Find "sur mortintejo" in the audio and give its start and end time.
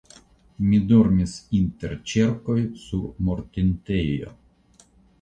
2.89-4.39